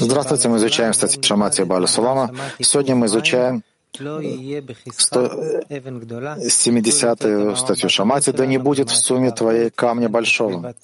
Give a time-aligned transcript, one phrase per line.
[0.00, 2.34] Здравствуйте, мы изучаем статьи Шамати Балю Салама.
[2.60, 3.62] Сегодня мы изучаем
[6.42, 10.74] 70-ю статью Шамати «Да не будет в сумме твоей камня большого».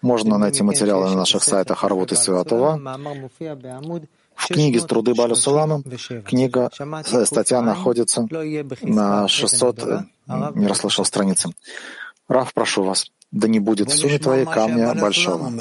[0.00, 2.80] Можно найти материалы на наших сайтах Арвут и Святого.
[4.34, 5.82] В книге «Труды Балю Салама»
[6.24, 6.70] книга,
[7.12, 8.26] э, статья находится
[8.82, 10.02] на 600, э,
[10.54, 11.50] не расслышал страницы.
[12.28, 15.52] Раф, прошу вас, да не будет в сумме твоей камня большого.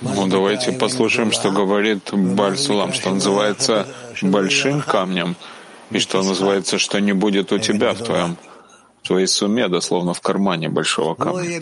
[0.00, 3.86] Ну, давайте послушаем, что говорит Бальсулам, что называется
[4.22, 5.36] большим камнем,
[5.90, 8.36] и что называется, что не будет у тебя в твоем
[9.02, 11.60] в твоей сумме, дословно в кармане большого камня.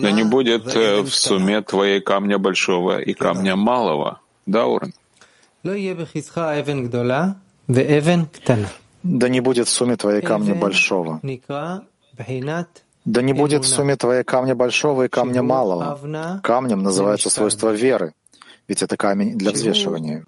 [0.00, 4.20] Да не будет э, в сумме твоей камня большого и камня малого.
[4.44, 4.92] Да, Уран?
[9.04, 11.20] Да не будет в сумме твоей камня большого.
[13.08, 16.40] Да не будет в сумме твоей камня большого и камня малого.
[16.42, 18.12] Камнем называется свойство веры,
[18.68, 20.26] ведь это камень для взвешивания.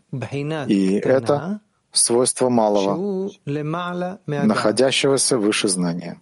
[0.67, 1.61] И это
[1.93, 3.31] свойство малого,
[4.27, 6.19] находящегося выше знания.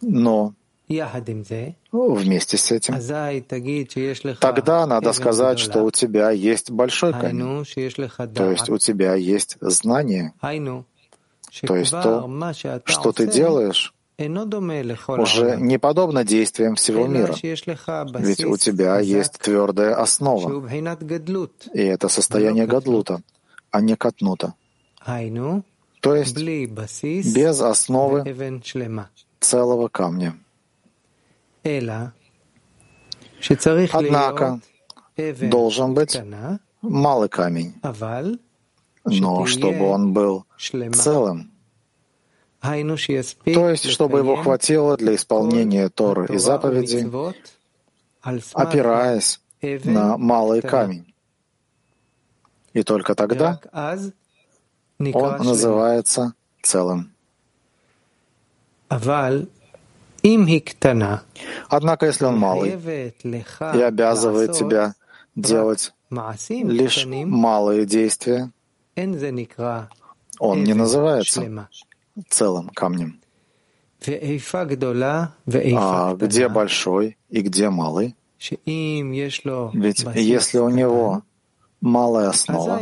[0.00, 0.54] Но
[1.92, 2.94] вместе с этим,
[4.40, 7.66] тогда надо сказать, что у тебя есть большой камень,
[8.34, 12.30] то есть у тебя есть знание, то есть то,
[12.86, 17.34] что ты делаешь, уже не подобно действиям всего мира,
[18.18, 20.68] ведь у тебя есть твердая основа,
[21.72, 23.20] и это состояние гадлута,
[23.70, 24.54] а не катнута.
[26.00, 28.24] То есть без основы
[29.40, 30.34] целого камня.
[33.92, 34.60] Однако
[35.42, 36.20] должен быть
[36.82, 37.74] малый камень,
[39.04, 40.44] но чтобы он был
[40.92, 41.50] целым,
[42.60, 47.06] то есть, чтобы его хватило для исполнения Торы и заповедей,
[48.54, 51.14] опираясь на малый камень.
[52.72, 53.60] И только тогда
[54.98, 57.12] он называется целым.
[61.68, 64.94] Однако, если он малый и обязывает тебя
[65.36, 65.92] делать
[66.48, 68.50] лишь малые действия,
[70.40, 71.70] он не называется
[72.28, 73.20] целым камнем.
[75.76, 78.14] А где большой и где малый?
[79.72, 81.22] Ведь если у него
[81.80, 82.80] малая основа,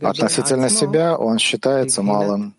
[0.00, 2.54] относительно себя он считается малым.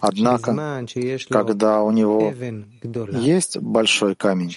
[0.00, 0.84] Однако,
[1.30, 2.32] когда у него
[3.18, 4.54] есть большой камень,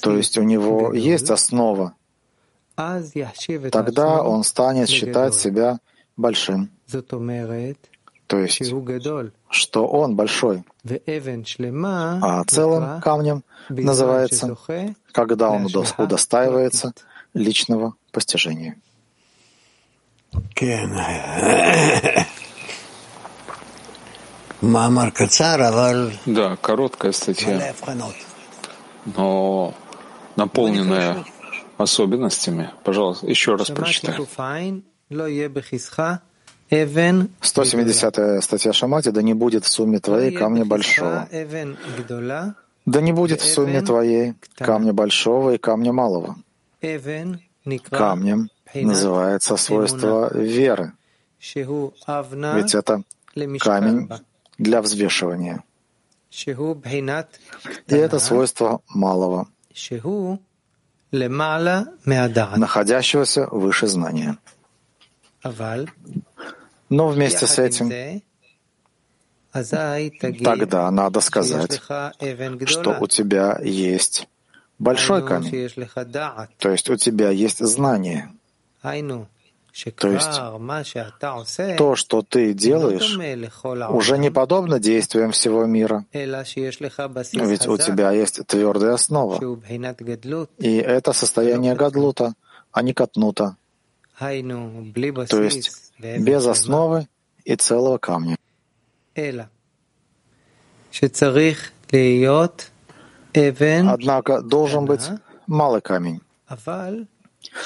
[0.00, 1.94] то есть у него есть основа,
[2.76, 5.78] тогда он станет считать себя
[6.16, 6.70] большим.
[8.26, 8.62] То есть,
[9.50, 10.64] что он большой.
[12.22, 14.56] А целым камнем называется,
[15.12, 15.66] когда он
[15.98, 16.92] удостаивается
[17.34, 18.76] личного постижения.
[26.24, 27.74] Да, короткая статья,
[29.04, 29.74] но
[30.36, 31.24] наполненная
[31.76, 32.70] особенностями.
[32.82, 34.16] Пожалуйста, еще раз прочитай.
[37.40, 41.28] 170 статья Шамати, да не будет в сумме твоей камня большого.
[42.86, 46.36] Да не будет в сумме твоей камня большого и камня малого.
[47.90, 50.92] Камнем называется свойство веры,
[51.40, 53.02] ведь это
[53.60, 54.10] камень
[54.58, 55.62] для взвешивания.
[57.86, 59.46] И это свойство малого,
[62.56, 64.36] находящегося выше знания.
[66.88, 68.22] Но вместе с этим
[70.42, 71.80] тогда надо сказать,
[72.66, 74.28] что у тебя есть
[74.78, 75.70] большой камень,
[76.58, 78.30] то есть у тебя есть знание.
[78.82, 80.40] То есть
[81.76, 83.18] то, что ты делаешь,
[83.90, 86.04] уже не подобно действиям всего мира.
[86.12, 89.40] Ведь у тебя есть твердая основа.
[90.58, 92.34] И это состояние гадлута,
[92.70, 93.56] а не катнута.
[94.18, 97.08] То есть без основы
[97.44, 98.36] и целого камня.
[103.34, 105.02] Однако должен быть
[105.46, 106.20] малый камень,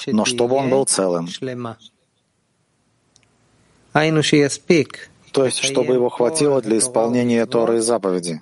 [0.06, 1.28] но чтобы он был целым.
[5.32, 8.40] То есть, чтобы его хватило для исполнения Торы и заповеди,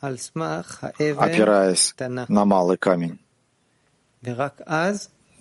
[0.00, 1.94] опираясь
[2.28, 3.18] на малый камень.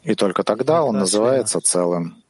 [0.03, 2.23] И только тогда он называется целым.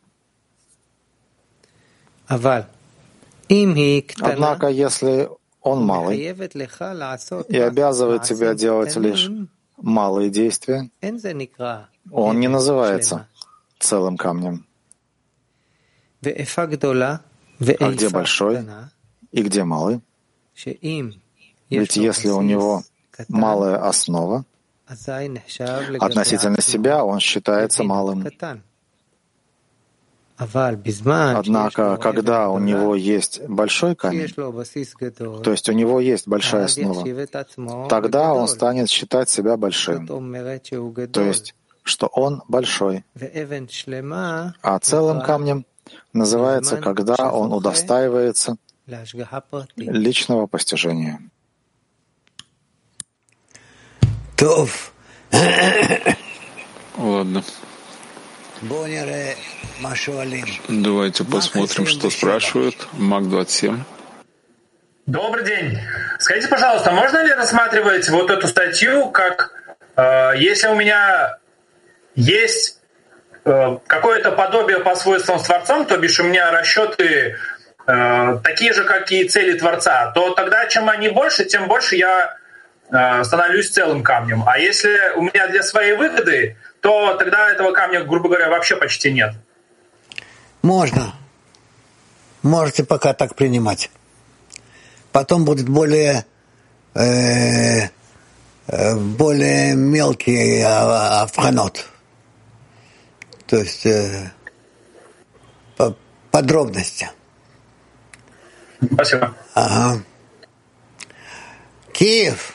[4.22, 5.30] Однако, если
[5.62, 9.30] он малый и обязывает тебя делать лишь
[9.78, 10.90] малые действия,
[12.12, 13.28] он не называется
[13.80, 14.66] целым камнем.
[16.22, 18.66] А где большой
[19.32, 20.02] и где малый?
[21.70, 22.84] Ведь если у него
[23.28, 24.46] малая основа,
[26.00, 28.26] относительно себя он считается малым.
[30.38, 38.34] Однако, когда у него есть большой камень, то есть у него есть большая основа, тогда
[38.34, 40.08] он станет считать себя большим.
[40.08, 43.04] То есть, что он большой.
[44.62, 45.66] А целым камнем
[46.14, 48.56] называется, когда он удостаивается
[49.76, 51.20] личного постижения.
[56.98, 57.44] Ладно.
[60.70, 62.76] Давайте посмотрим, что спрашивают.
[62.94, 63.78] Мак-27.
[65.08, 65.78] Добрый день.
[66.20, 69.52] Скажите, пожалуйста, можно ли рассматривать вот эту статью как
[69.98, 71.38] э, если у меня
[72.16, 72.80] есть
[73.44, 77.36] э, какое-то подобие по свойствам с Творцом, то бишь у меня расчеты
[77.88, 82.39] э, такие же, как и цели Творца, то тогда чем они больше, тем больше я
[82.90, 84.44] становлюсь целым камнем.
[84.48, 89.12] А если у меня для своей выгоды то тогда этого камня, грубо говоря, вообще почти
[89.12, 89.34] нет.
[90.62, 91.14] Можно.
[92.42, 93.90] Можете пока так принимать.
[95.12, 96.26] Потом будет более
[96.94, 97.90] э,
[98.68, 101.86] э более мелкий авханот.
[103.48, 104.32] То есть э,
[105.76, 105.96] по
[106.32, 107.10] подробности.
[108.94, 109.36] Спасибо.
[109.54, 110.02] Ага.
[111.92, 112.54] Киев.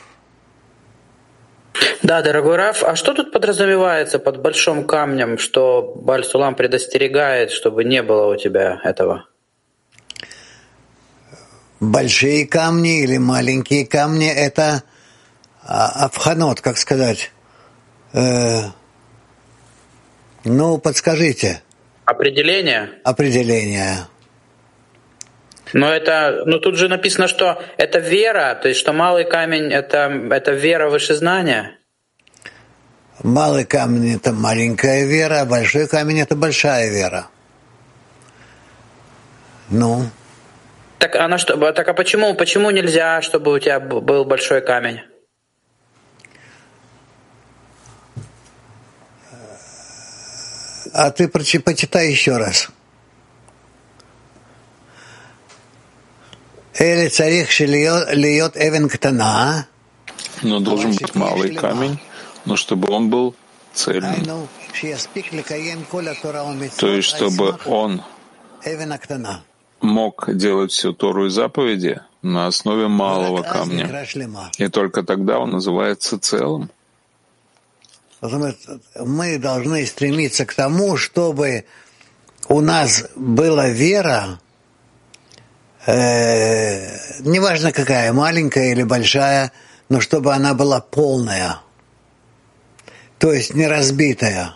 [2.03, 8.03] Да, дорогой Раф, а что тут подразумевается под большим камнем, что Бальсулам предостерегает, чтобы не
[8.03, 9.25] было у тебя этого?
[11.79, 14.83] Большие камни или маленькие камни— это
[15.65, 17.31] абханот, как сказать.
[18.13, 18.69] Э,
[20.43, 21.61] ну, подскажите.
[22.05, 22.99] Определение?
[23.03, 24.07] Определение.
[25.73, 30.11] Но это, ну тут же написано, что это вера, то есть что малый камень это,
[30.31, 31.77] это вера выше знания.
[33.23, 37.27] Малый камень это маленькая вера, а большой камень это большая вера.
[39.69, 40.09] Ну.
[40.99, 45.01] Так, она что, так а почему, почему нельзя, чтобы у тебя был большой камень?
[50.93, 52.69] А ты почитай еще раз.
[60.41, 61.99] Но должен быть малый камень,
[62.45, 63.35] но чтобы он был
[63.73, 64.47] цельным.
[66.77, 68.01] То есть, чтобы он
[69.81, 74.05] мог делать всю Тору и заповеди на основе малого камня.
[74.57, 76.69] И только тогда он называется целым.
[78.21, 81.65] Мы должны стремиться к тому, чтобы
[82.47, 84.39] у нас была вера,
[85.85, 89.51] э, неважно какая, маленькая или большая,
[89.89, 91.59] но чтобы она была полная,
[93.17, 94.53] то есть не разбитая.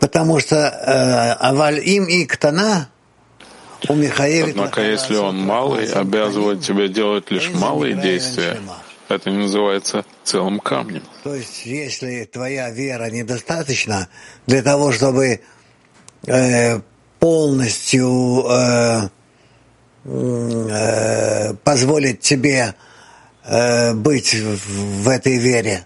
[0.00, 2.88] Потому что э, аваль им и ктана
[3.88, 8.60] Однако, если он малый, обязывает тебя делать лишь малые действия,
[9.08, 11.02] это не называется целым камнем.
[11.24, 14.08] То есть, если твоя вера недостаточна
[14.46, 15.40] для того, чтобы
[17.18, 19.08] полностью э,
[20.04, 22.74] э, позволит тебе
[23.94, 25.84] быть в этой вере,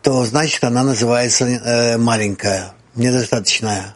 [0.00, 3.94] то значит она называется маленькая, недостаточная.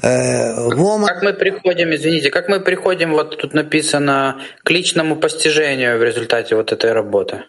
[0.00, 6.54] Как мы приходим, извините, как мы приходим, вот тут написано, к личному постижению в результате
[6.54, 7.44] вот этой работы?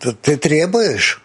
[0.00, 1.22] Ты требуешь?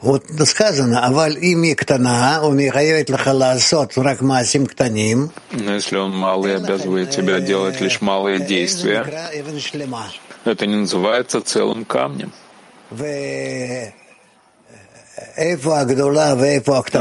[0.00, 5.32] Вот сказано, аваль ими ктана, умихаевит лахаласот ракмасим ктаним.
[5.50, 9.04] Но если он малый, обязывает тебя делать лишь малые действия,
[10.44, 12.32] это не называется целым камнем.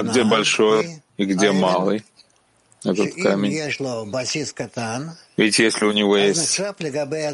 [0.10, 2.04] А где большой и где малый?
[2.84, 3.52] этот камень.
[5.38, 6.60] Ведь если у него есть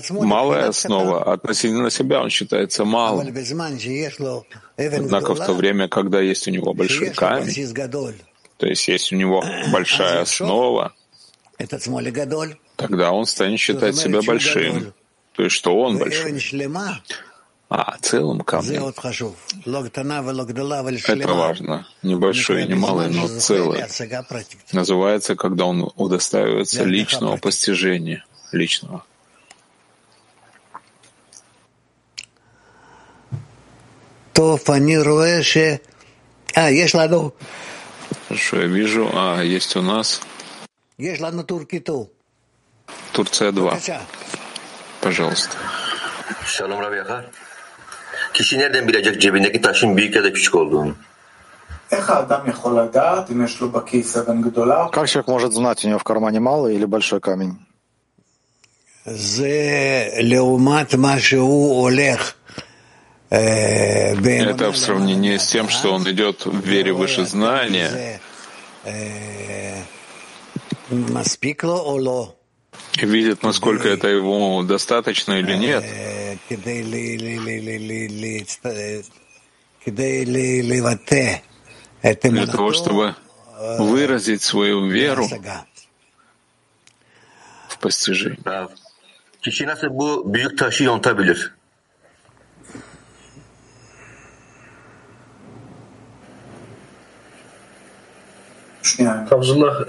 [0.09, 3.33] малая основа, относительно себя он считается малым.
[4.77, 7.73] Однако в то время, когда есть у него большой камень,
[8.57, 10.93] то есть есть у него большая основа,
[12.75, 14.93] тогда он станет считать себя большим,
[15.33, 16.33] то есть что он большой.
[17.75, 18.93] А целым камнем.
[21.07, 21.87] Это важно.
[22.03, 23.83] Небольшой, не малый, но целый.
[24.71, 29.03] Называется, когда он удостаивается личного постижения, личного.
[36.55, 37.31] А, есть ладно.
[38.27, 39.09] Хорошо, я вижу.
[39.11, 40.21] А, есть у нас.
[40.99, 42.11] Есть ладно Туркиту.
[43.13, 43.79] Турция 2.
[45.01, 45.57] Пожалуйста.
[46.59, 47.25] Rav Yakar.
[48.33, 50.95] Kişi nereden bilecek cebindeki taşın büyük ya da küçük olduğunu?
[54.91, 57.53] Как человек может знать, у него в кармане малый или большой камень?
[63.29, 68.19] Это в сравнении с тем, что он идет в вере выше знания
[73.01, 75.83] и видит, насколько это ему достаточно или нет.
[82.23, 83.15] Для того, чтобы
[83.79, 85.27] выразить свою веру
[87.67, 88.37] в постижении.
[89.43, 91.53] Kişi nasıl bu büyük taşı yontabilir?
[99.29, 99.85] Havzullah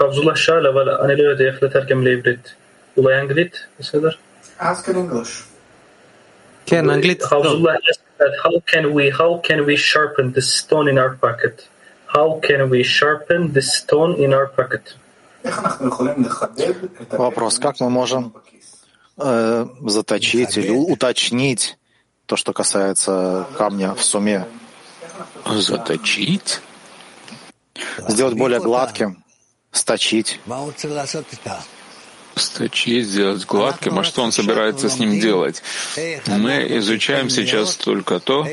[0.00, 2.56] Hafzullah Şala vel anelöde ehle terkem levret.
[2.96, 4.10] Ulay Anglit, mesela.
[4.58, 5.30] Ask in English.
[6.66, 7.22] Can Anglit?
[7.22, 11.68] Hafzullah asked that how can we how can we sharpen the stone in our pocket?
[12.06, 14.96] How can we sharpen the stone in our pocket?
[17.10, 18.34] Вопрос, как мы можем
[19.16, 21.78] э, заточить или уточнить
[22.26, 24.46] то, что касается камня в суме?
[25.46, 26.60] Заточить?
[28.08, 29.24] Сделать более гладким
[29.72, 30.40] сточить.
[32.36, 33.98] Сточить, сделать гладким.
[33.98, 35.62] А что он собирается с ним делать?
[36.26, 38.46] Мы изучаем сейчас только то,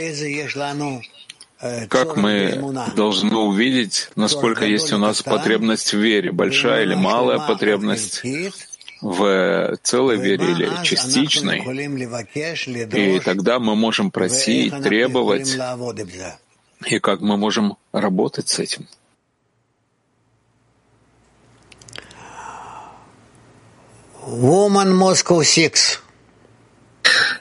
[1.89, 8.23] как мы должны увидеть, насколько есть у нас потребность в вере, большая или малая потребность
[9.01, 11.59] в целой вере или частичной.
[12.93, 15.57] И тогда мы можем просить, требовать,
[16.85, 18.87] и как мы можем работать с этим.
[24.27, 25.99] Woman Moscow Six.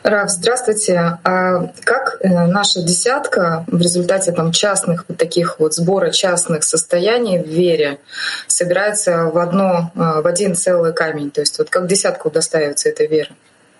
[0.04, 1.18] Раф, здравствуйте.
[1.24, 7.40] А как э, наша десятка в результате там, частных вот таких вот сбора частных состояний
[7.40, 7.98] в вере
[8.46, 11.32] собирается в одно, э, в один целый камень?
[11.32, 13.30] То есть вот как десятка удостаивается этой веры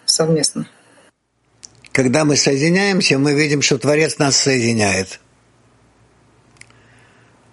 [0.04, 0.66] совместно?
[1.92, 5.20] Когда мы соединяемся, мы видим, что Творец нас соединяет.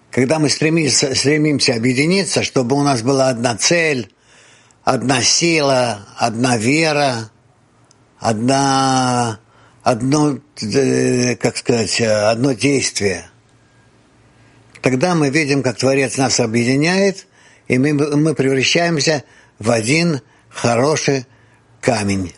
[0.10, 4.10] Когда мы стремимся, стремимся объединиться, чтобы у нас была одна цель,
[4.84, 7.30] одна сила, одна вера,
[8.20, 9.40] одна,
[9.82, 13.30] одно, э, как сказать, одно действие.
[14.82, 17.28] Тогда мы видим, как Творец нас объединяет,
[17.68, 19.24] и мы, мы превращаемся
[19.60, 21.26] в один хороший
[21.80, 22.36] камень.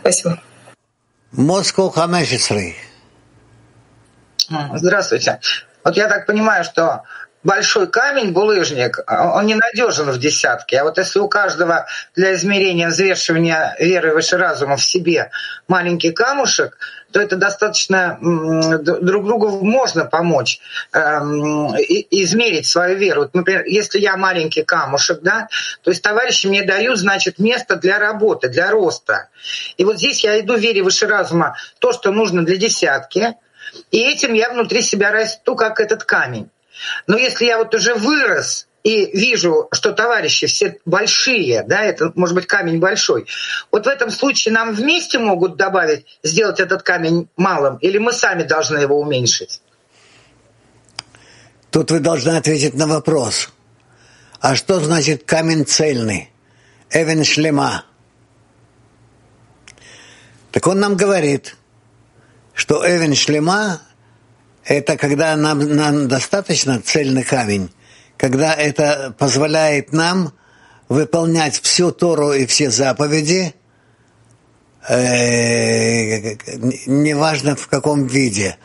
[0.00, 0.42] Спасибо.
[1.30, 2.74] Москва Хамешисры.
[4.74, 5.40] Здравствуйте.
[5.84, 7.04] Вот я так понимаю, что
[7.42, 10.80] большой камень, булыжник, он ненадежен в десятке.
[10.80, 15.30] А вот если у каждого для измерения, взвешивания веры выше разума в себе
[15.68, 16.78] маленький камушек,
[17.10, 20.60] то это достаточно друг другу можно помочь
[20.92, 21.68] эм,
[22.10, 23.22] измерить свою веру.
[23.22, 25.48] Вот, например, если я маленький камушек, да,
[25.82, 29.28] то есть товарищи мне дают, значит, место для работы, для роста.
[29.76, 33.34] И вот здесь я иду в вере выше разума то, что нужно для десятки,
[33.90, 36.48] и этим я внутри себя расту, как этот камень.
[37.06, 42.34] Но если я вот уже вырос и вижу, что товарищи все большие, да, это может
[42.34, 43.26] быть камень большой,
[43.70, 48.42] вот в этом случае нам вместе могут добавить, сделать этот камень малым, или мы сами
[48.42, 49.60] должны его уменьшить?
[51.70, 53.48] Тут вы должны ответить на вопрос.
[54.40, 56.30] А что значит камень цельный?
[56.90, 57.84] Эвен шлема.
[60.50, 61.56] Так он нам говорит,
[62.52, 63.80] что Эвен шлема
[64.64, 67.70] это когда нам, нам достаточно цельный камень,
[68.16, 70.32] когда это позволяет нам
[70.88, 73.54] выполнять всю Тору и все заповеди,
[74.88, 76.36] э,
[76.86, 78.56] неважно в каком виде.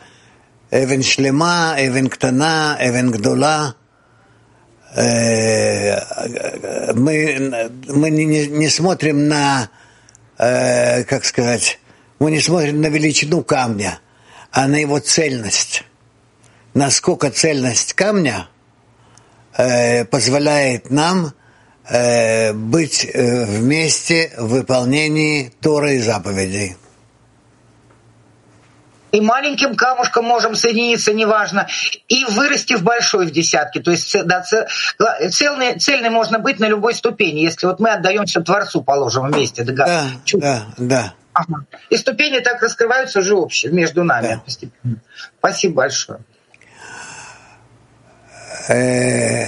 [0.70, 3.74] Эвен шлема, эвен ктана, эвен гдула.
[4.94, 9.70] Э, мы, мы не, не смотрим на,
[10.36, 11.80] э, как сказать,
[12.18, 13.98] мы не смотрим на величину камня,
[14.52, 15.84] а на его цельность
[16.74, 18.48] насколько цельность камня
[19.56, 21.32] э, позволяет нам
[21.88, 26.76] э, быть э, вместе в выполнении Торы и заповедей.
[29.10, 31.66] И маленьким камушком можем соединиться, неважно,
[32.08, 33.80] и вырасти в большой в десятке.
[33.80, 38.82] То есть да, цельный, цельный можно быть на любой ступени, если вот мы отдаемся Творцу,
[38.82, 39.64] положим, вместе.
[39.64, 41.14] Да, да, да.
[41.32, 41.64] Ага.
[41.88, 44.42] И ступени так раскрываются уже общие между нами да.
[44.44, 44.96] постепенно.
[45.38, 46.20] Спасибо большое.
[48.68, 49.46] Äh,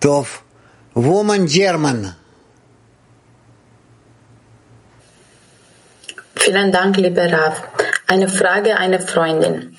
[0.00, 0.42] Tov
[0.94, 2.16] Woman German.
[6.34, 7.62] Vielen Dank, lieber Rav.
[8.08, 9.78] Eine Frage einer Freundin.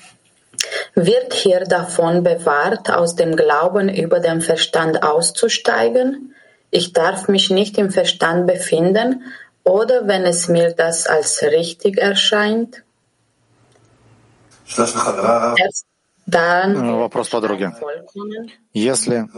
[0.94, 6.34] Wird hier davon bewahrt, aus dem Glauben über den Verstand auszusteigen?
[6.70, 9.22] Ich darf mich nicht im Verstand befinden
[9.64, 12.82] oder wenn es mir das als richtig erscheint?
[14.76, 15.91] Das Erst
[16.26, 17.70] Вопрос подруги.
[18.72, 19.28] Если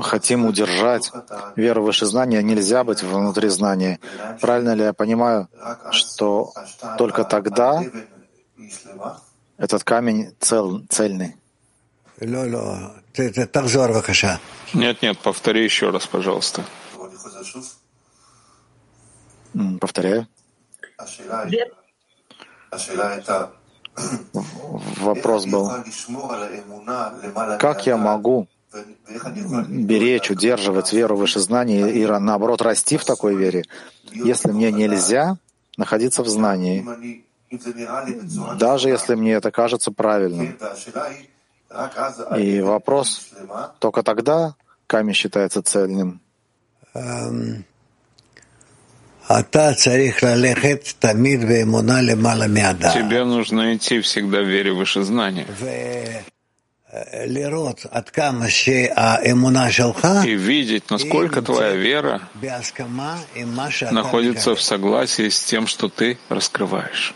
[0.00, 1.10] хотим удержать
[1.56, 4.00] веру в выше знания, нельзя быть внутри знания.
[4.40, 5.48] Правильно ли я понимаю,
[5.90, 6.52] что
[6.98, 7.82] только тогда
[9.56, 11.36] этот камень цел, цельный?
[14.74, 16.64] Нет, нет, повтори еще раз, пожалуйста.
[19.80, 20.26] Повторяю.
[25.00, 25.70] Вопрос был,
[27.58, 28.48] как я могу
[29.68, 33.64] беречь, удерживать веру выше знаний и, наоборот, расти в такой вере,
[34.12, 35.36] если мне нельзя
[35.76, 36.84] находиться в знании,
[38.58, 40.58] даже если мне это кажется правильным.
[42.36, 43.28] И вопрос,
[43.78, 44.54] только тогда
[44.86, 46.20] камень считается цельным.
[46.94, 47.64] Эм,
[52.94, 55.46] Тебе нужно идти всегда в вере выше знания.
[56.90, 57.26] А
[60.24, 62.22] и видеть, насколько твоя вера
[63.90, 67.14] находится в согласии с тем, что ты раскрываешь.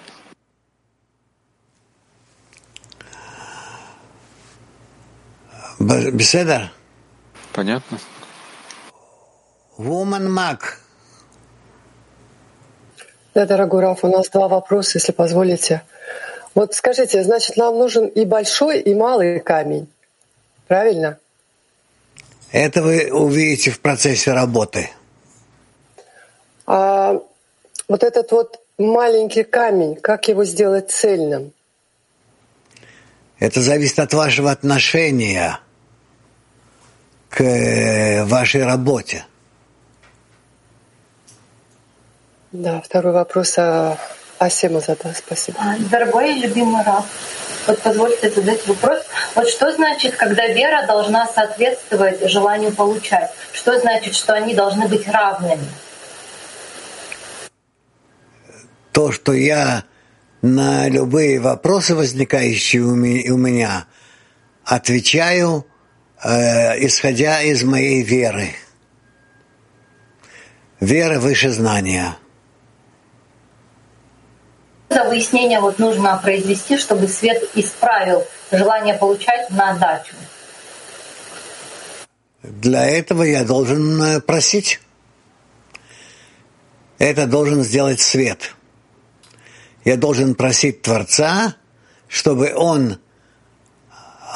[5.79, 6.71] Беседа?
[7.55, 7.99] Понятно?
[9.79, 10.72] Woman Mag.
[13.35, 15.83] Да, дорогой Раф, у нас два вопроса, если позволите.
[16.55, 19.89] Вот скажите, значит, нам нужен и большой, и малый камень.
[20.69, 21.19] Правильно?
[22.51, 24.91] Это вы увидите в процессе работы.
[26.67, 27.19] А
[27.89, 31.53] вот этот вот маленький камень, как его сделать цельным?
[33.39, 35.59] Это зависит от вашего отношения
[37.31, 39.25] к э, вашей работе.
[42.53, 43.97] Да, второй вопрос а
[44.39, 45.15] Асема задала.
[45.15, 45.59] Спасибо.
[45.59, 47.07] А, дорогой и любимый Раф,
[47.67, 49.01] вот позвольте задать вопрос.
[49.35, 53.31] Вот что значит, когда вера должна соответствовать желанию получать?
[53.53, 55.65] Что значит, что они должны быть равными?
[58.93, 59.85] То, что я
[60.43, 63.87] на любые вопросы, возникающие у меня,
[64.65, 65.67] отвечаю,
[66.23, 68.49] э, исходя из моей веры.
[70.81, 72.17] Вера выше знания
[74.93, 80.15] за выяснение вот нужно произвести, чтобы свет исправил желание получать на отдачу?
[82.43, 84.81] Для этого я должен э, просить.
[86.99, 88.55] Это должен сделать свет.
[89.85, 91.57] Я должен просить Творца,
[92.09, 92.99] чтобы Он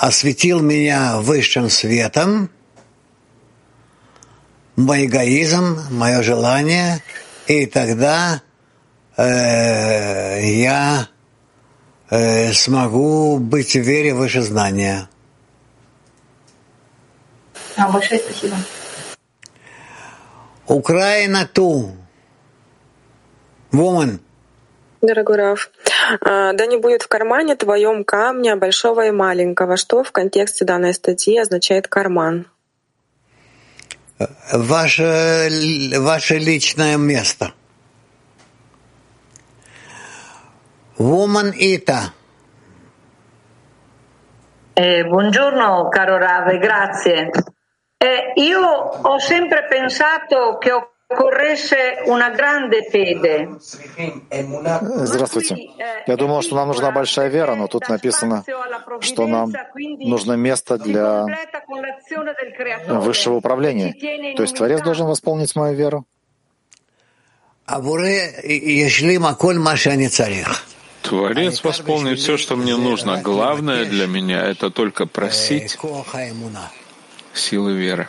[0.00, 2.50] осветил меня высшим светом,
[4.76, 7.02] мой эгоизм, мое желание,
[7.46, 8.42] и тогда
[9.16, 11.08] Э, я
[12.10, 15.08] э, смогу быть в вере выше знания.
[17.76, 18.56] А, большое спасибо.
[20.66, 21.92] Украина ту.
[23.72, 24.20] Woman.
[25.00, 25.70] Дорогой Раф,
[26.20, 29.76] а, да не будет в кармане твоем камня большого и маленького.
[29.76, 32.46] Что в контексте данной статьи означает карман?
[34.52, 35.50] Ваше,
[35.98, 37.52] ваше личное место—
[40.98, 42.12] Woman Ita.
[44.72, 47.30] Eh, buongiorno caro Rave, grazie.
[47.98, 53.56] Eh, io ho sempre pensato che occorresse una grande fede.
[55.04, 55.56] Здравствуйте.
[56.06, 58.44] Я думал, что нам нужна большая вера, но тут написано,
[59.00, 59.52] что нам
[59.98, 61.26] нужно место для
[62.88, 63.92] высшего управления.
[64.34, 66.06] То есть Творец должен восполнить мою веру.
[71.08, 73.20] Творец восполнит все, что мне нужно.
[73.22, 75.78] Главное для меня— это только просить
[77.32, 78.08] силы веры.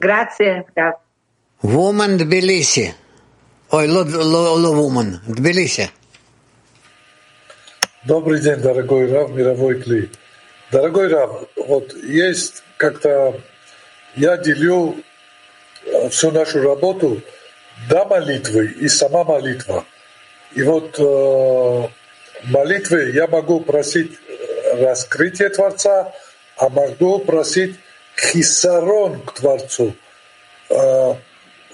[0.00, 0.64] Grazie.
[1.62, 2.94] Woman Тбилиси.
[3.70, 5.18] Ой, woman.
[5.26, 5.90] Тбилиси.
[8.04, 10.10] Добрый день, дорогой Рав, мировой клей.
[10.72, 13.40] Дорогой Рав, вот есть как-то,
[14.16, 14.96] я делю
[15.84, 17.22] э, всю нашу работу
[17.88, 19.84] до молитвы и сама молитва.
[20.54, 21.88] И вот э,
[22.44, 24.12] молитвы я могу просить
[24.74, 26.12] раскрытие Творца,
[26.56, 27.76] а могу просить
[28.16, 29.94] хисарон к Творцу.
[30.68, 31.14] Э,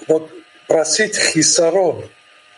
[0.07, 0.31] вот
[0.67, 2.05] просить хисарон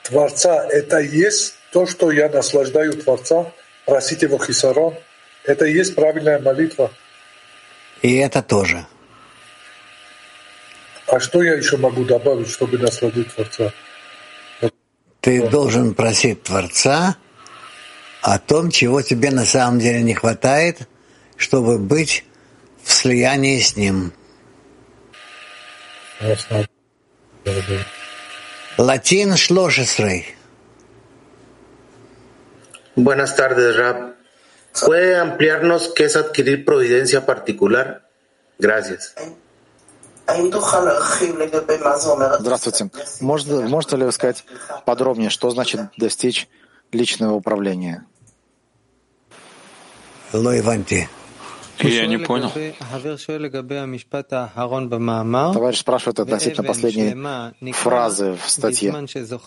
[0.03, 3.51] Творца, это есть то, что я наслаждаю Творца,
[3.85, 4.95] просить его хисарон,
[5.43, 6.91] это есть правильная молитва.
[8.01, 8.85] И это тоже.
[11.11, 13.73] А что я еще могу добавить, чтобы насладить Творца?
[15.19, 17.17] Ты должен просить Творца
[18.21, 20.87] о том, чего тебе на самом деле не хватает,
[21.35, 22.23] чтобы быть
[22.81, 24.13] в слиянии с Ним.
[28.77, 30.35] Латин шлошесрей.
[32.95, 34.15] Buenas tardes, Rab.
[34.85, 38.07] ¿Puede ampliarnos qué es adquirir providencia particular?
[38.57, 39.13] Gracias.
[42.39, 42.89] Здравствуйте.
[43.19, 44.43] Можно, можете ли вы сказать
[44.85, 46.47] подробнее, что значит достичь
[46.91, 48.05] личного управления?
[51.83, 52.51] Я не понял.
[55.53, 58.93] Товарищ спрашивает относительно последней фразы в статье.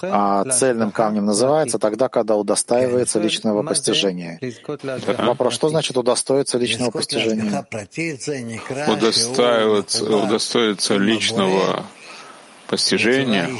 [0.02, 4.40] А цельным камнем называется тогда, когда удостаивается личного постижения.
[5.18, 7.64] Вопрос, что значит удостоиться личного постижения?
[8.88, 11.84] Удостаиваться, удостоиться личного
[12.66, 13.50] постижения,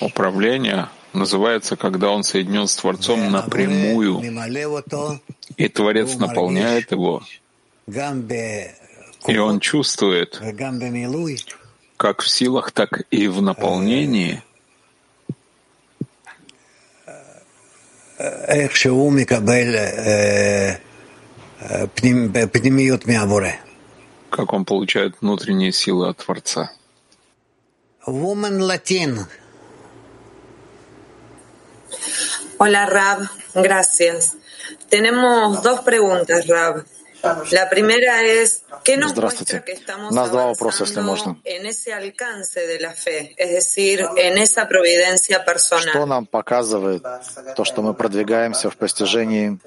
[0.00, 4.22] управления называется, когда он соединен с Творцом напрямую,
[5.56, 7.22] и Творец наполняет его
[7.88, 10.40] и он чувствует,
[11.96, 14.42] как в силах, так и в наполнении,
[24.30, 26.70] как он получает внутренние силы от Творца.
[32.58, 34.36] Hola Rab, gracias.
[34.90, 36.84] Tenemos dos preguntas, Rab.
[37.22, 43.34] La primera es, ¿qué nos muestra que estamos avanzando en ese alcance de la fe,
[43.36, 45.88] es decir, en esa providencia personal?
[45.88, 47.02] Что нам показывает
[47.56, 49.58] то, что мы продвигаемся в постижении,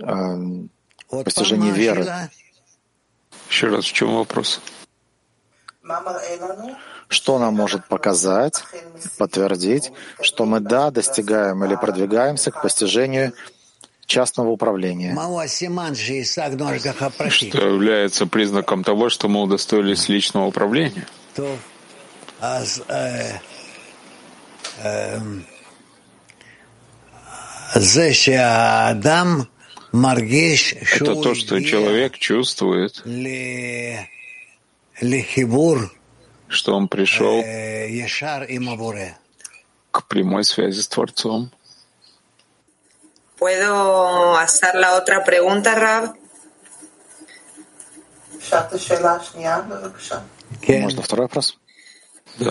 [0.00, 2.06] э, постижении веры?
[3.48, 4.60] Еще раз, в чем вопрос?
[7.08, 8.62] Что нам может показать,
[9.18, 13.32] подтвердить, что мы, да, достигаем или продвигаемся к постижению
[14.06, 15.12] частного управления.
[17.50, 21.06] Что является признаком того, что мы удостоились личного управления.
[30.92, 33.02] Это то, что человек чувствует,
[36.48, 37.42] что он пришел
[39.90, 41.50] к прямой связи с Творцом.
[43.38, 46.16] ¿Puedo hacer la otra pregunta, Rab?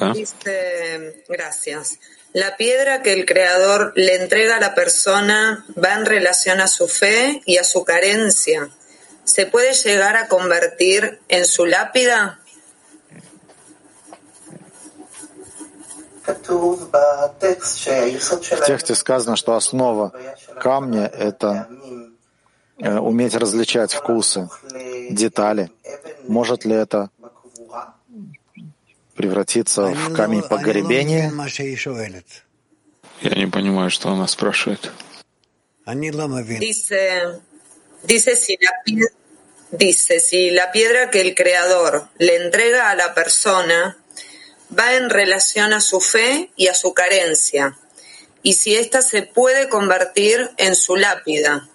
[0.02, 0.14] Ah.
[0.14, 2.00] Dice, gracias.
[2.34, 6.88] La piedra que el Creador le entrega a la persona va en relación a su
[6.88, 8.70] fe y a su carencia.
[9.24, 12.42] ¿Se puede llegar a convertir en su lápida?
[16.26, 17.32] В
[18.66, 20.12] тексте сказано, что основа
[20.60, 21.68] камня— это
[22.80, 24.50] э, уметь различать вкусы,
[25.10, 25.70] детали.
[26.28, 27.10] Может ли это
[29.16, 31.32] превратиться в камень погребения?
[33.22, 34.92] Я не понимаю, что она спрашивает.
[35.86, 37.42] Dice,
[38.04, 38.72] dice si la,
[39.72, 43.96] dice si la piedra que el creador le entrega a la persona
[44.70, 47.78] va en relación a su fe y a su carencia,
[48.42, 51.70] y si ésta se puede convertir en su lápida.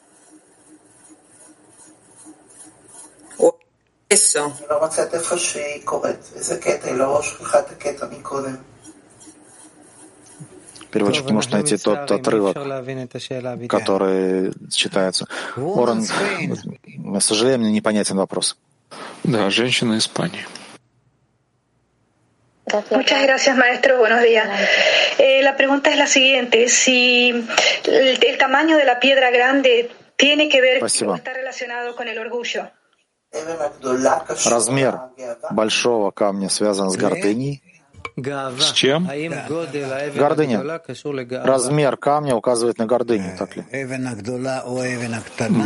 [4.10, 4.52] Eso.
[10.90, 12.56] Переводчик не может найти тот отрывок,
[13.68, 15.28] который читается.
[15.56, 18.56] Оран, к сожалению, непонятен вопрос.
[19.22, 20.44] Да, женщина Испании.
[22.90, 23.98] Muchas gracias, maestro.
[23.98, 24.48] Buenos días.
[25.18, 27.30] Eh, la pregunta es la siguiente: si
[27.84, 31.16] el, el, tamaño de la piedra grande tiene que ver Спасибо.
[31.16, 32.70] está relacionado con el orgullo.
[34.44, 34.98] Размер
[35.50, 37.62] большого камня связан с гордыней.
[38.16, 39.08] С чем?
[40.16, 40.62] Гордыня.
[41.44, 43.64] Размер камня указывает на гордыню, так ли?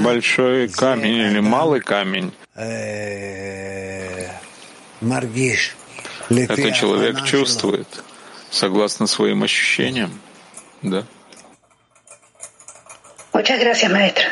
[0.02, 2.32] Большой камень или малый камень
[6.28, 7.88] это человек чувствует,
[8.50, 10.20] согласно своим ощущениям.
[10.82, 11.04] Да.
[13.32, 14.28] Muchas gracias, maestro.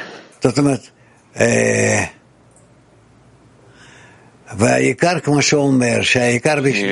[4.55, 4.95] И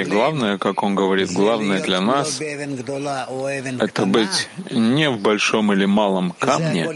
[0.04, 2.40] главное, как он говорит, главное для нас—
[3.80, 6.88] это быть не в большом или малом камне,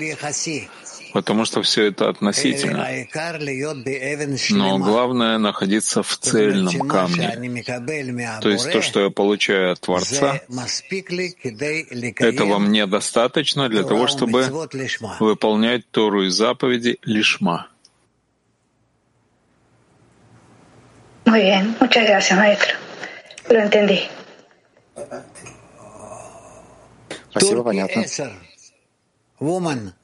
[1.15, 2.87] потому что все это относительно.
[4.51, 7.31] Но главное— находиться в цельном камне.
[8.43, 10.41] То есть то, что я получаю от Творца,
[12.19, 14.51] этого мне достаточно для того, чтобы
[15.21, 17.69] выполнять Тору и заповеди лишма.
[21.27, 22.75] Muy bien, muchas gracias, maestro.
[23.49, 24.01] Lo entendí.
[27.31, 28.05] Спасибо, понятно.
[29.41, 29.95] Woman.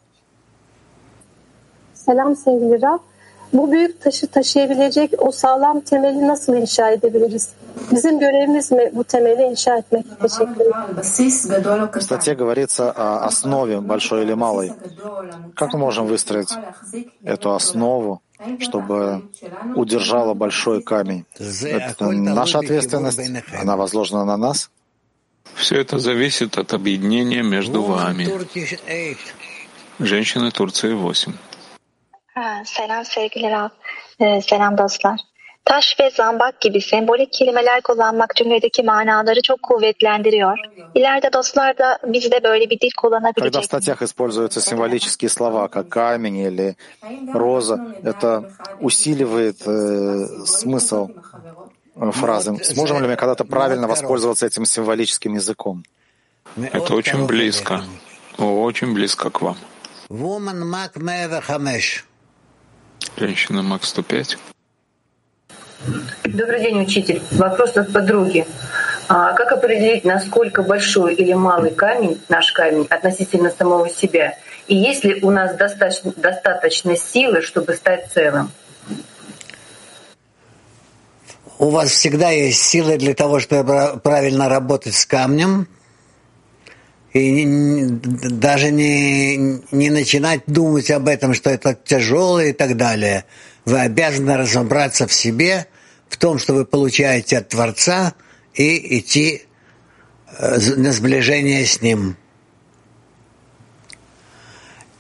[2.11, 2.99] Selam sevgili Rab.
[3.53, 7.49] Bu büyük taşı taşıyabilecek o sağlam temeli nasıl inşa edebiliriz?
[7.92, 10.05] Bizim görevimiz mi bu temeli inşa etmek?
[10.23, 11.90] Teşekkür ederim.
[11.94, 14.73] В статье говорится о основе большой или малой.
[15.55, 16.53] Как мы можем выстроить
[17.25, 18.20] эту основу,
[18.59, 19.23] чтобы
[19.77, 21.25] удержала большой камень?
[21.38, 23.20] Это наша ответственность,
[23.62, 24.70] она возложена на нас.
[25.55, 28.25] Все это зависит от объединения между вами.
[30.01, 31.33] Женщины Турции 8.
[32.64, 33.70] Selam sevgili Rab,
[34.20, 35.20] ee, selam dostlar.
[35.64, 40.59] Taş ve zambak gibi sembolik kelimeler kullanmak cümledeki manaları çok kuvvetlendiriyor.
[40.94, 43.53] İleride dostlar da biz de böyle bir dil kullanabilecek.
[43.53, 46.76] Когда в статьях используются символические слова, как камень или
[47.35, 48.50] роза, это
[48.81, 51.09] усиливает э, смысл
[52.12, 52.57] фразы.
[52.64, 55.85] Сможем ли мы когда-то правильно воспользоваться этим символическим языком?
[56.57, 57.83] Это очень близко,
[58.38, 59.57] очень близко к вам.
[63.16, 64.38] Женщина МАК 105.
[66.25, 67.23] Добрый день, учитель.
[67.33, 68.46] Вопрос от подруги.
[69.09, 74.38] А как определить, насколько большой или малый камень, наш камень, относительно самого себя?
[74.68, 78.53] И есть ли у нас достаточно, достаточно силы, чтобы стать целым?
[81.59, 85.66] У вас всегда есть силы для того, чтобы правильно работать с камнем,
[87.12, 89.37] и даже не,
[89.73, 93.25] не начинать думать об этом, что это тяжело и так далее.
[93.64, 95.66] Вы обязаны разобраться в себе,
[96.09, 98.14] в том, что вы получаете от Творца,
[98.55, 99.42] и идти
[100.38, 102.16] на сближение с Ним.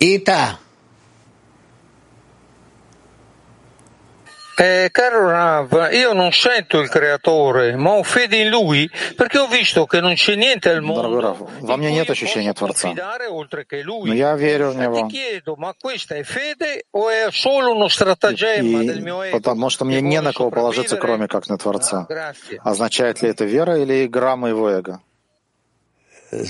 [0.00, 0.24] Eh,
[4.90, 9.86] caro Rav, io non sento il creatore, ma ho fede in lui perché ho visto
[9.86, 11.08] che non c'è niente al mondo.
[11.08, 15.08] Дорогой Раф, во мне нет ощущения Творца, но я верю в Него.
[15.08, 19.38] Chiedo, ma questa è fede o è solo uno stratagemma del mio И ego?
[19.38, 22.06] потому что мне не на кого положиться, кроме как на Творца.
[22.62, 25.00] Означает ли это вера или игра моего эго?
[26.32, 26.44] Это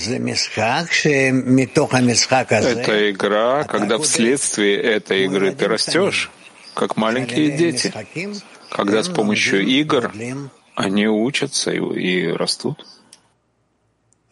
[3.09, 6.29] игра, когда вследствие этой игры ты растешь,
[6.73, 7.93] как маленькие дети,
[8.69, 10.11] когда с помощью игр
[10.75, 12.85] они учатся и, и растут.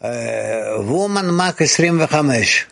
[0.01, 2.67] Woman Mac 25.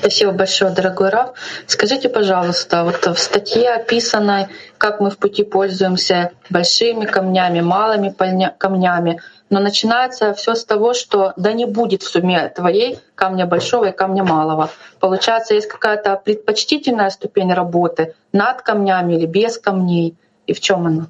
[0.00, 1.30] Спасибо большое, дорогой Раф.
[1.66, 8.14] Скажите, пожалуйста, вот в статье описано, как мы в пути пользуемся большими камнями, малыми
[8.58, 13.86] камнями, но начинается все с того, что да не будет в сумме твоей камня большого
[13.86, 14.70] и камня малого.
[15.00, 20.14] Получается, есть какая-то предпочтительная ступень работы над камнями или без камней.
[20.46, 21.06] И в чем она?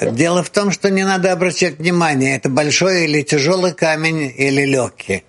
[0.00, 5.24] Дело в том, что не надо обращать внимание, это большой или тяжелый камень или легкий.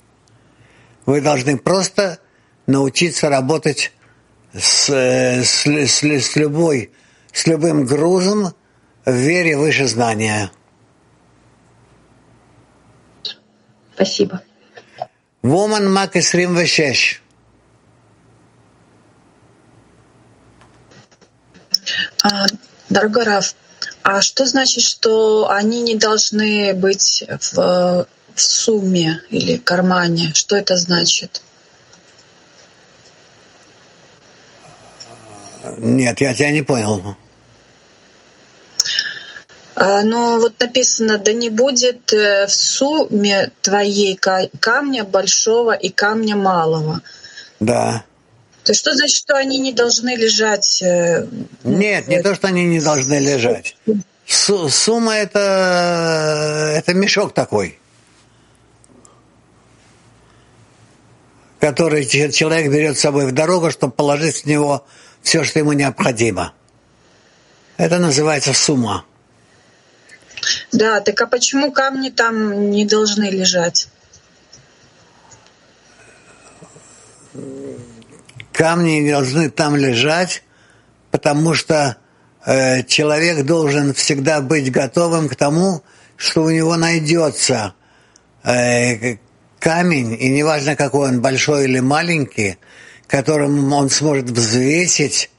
[1.11, 2.19] Вы должны просто
[2.67, 3.91] научиться работать
[4.57, 6.93] с, с, с, с, любой,
[7.33, 8.53] с любым грузом
[9.03, 10.51] в вере выше знания.
[13.93, 14.41] Спасибо.
[15.43, 17.21] Woman Мак 26.
[22.23, 22.45] А,
[22.87, 23.53] дорогой Раф,
[24.01, 28.07] а что значит, что они не должны быть в,
[28.41, 30.31] в сумме или кармане?
[30.33, 31.41] Что это значит?
[35.77, 37.15] Нет, я тебя не понял.
[39.75, 46.35] А, но вот написано, да не будет э, в сумме твоей камня большого и камня
[46.35, 47.01] малого.
[47.59, 48.03] Да.
[48.63, 50.83] То есть что значит, что они не должны лежать?
[50.83, 51.25] Э,
[51.63, 53.75] Нет, не то, что они не должны лежать.
[54.25, 57.79] Сумма это, это мешок такой,
[61.61, 64.85] который человек берет с собой в дорогу, чтобы положить в него
[65.21, 66.53] все, что ему необходимо.
[67.77, 69.05] Это называется сумма.
[70.71, 73.89] Да, так а почему камни там не должны лежать?
[78.51, 80.43] Камни не должны там лежать,
[81.11, 81.97] потому что
[82.43, 85.83] э, человек должен всегда быть готовым к тому,
[86.17, 87.75] что у него найдется
[88.43, 89.17] э,
[89.61, 92.57] камень, и неважно какой он, большой или маленький,
[93.07, 95.29] которым он сможет взвесить